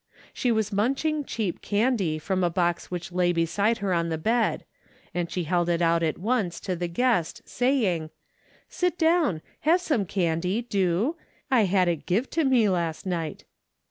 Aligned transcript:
She 0.33 0.51
was 0.51 0.73
munching 0.73 1.25
cheap 1.25 1.61
candy 1.61 2.17
from 2.17 2.43
a 2.43 2.49
box 2.49 2.89
which 2.89 3.11
lay 3.11 3.31
beside 3.31 3.77
her 3.85 3.93
on. 3.93 4.09
the 4.09 4.17
bed, 4.17 4.65
and 5.13 5.29
she 5.29 5.43
held 5.43 5.69
it 5.69 5.79
out 5.79 6.01
at 6.01 6.17
once 6.17 6.59
to 6.61 6.75
the 6.75 6.87
guest 6.87 7.43
saying:" 7.45 8.09
Sit 8.67 8.97
down. 8.97 9.43
Have 9.59 9.79
some 9.79 10.07
candy, 10.07 10.63
do. 10.63 11.17
I 11.51 11.65
had 11.65 11.87
it 11.87 12.07
give 12.07 12.31
to 12.31 12.43
me 12.43 12.67
last 12.67 13.05
night." 13.05 13.43